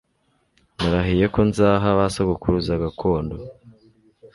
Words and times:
narahiye 0.77 1.25
ko 1.33 1.39
nzaha 1.49 1.87
ba 1.97 2.05
sogokuruza 2.13 2.81
gakondo 2.83 3.35